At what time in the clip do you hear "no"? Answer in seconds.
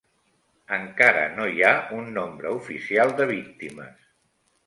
1.33-1.45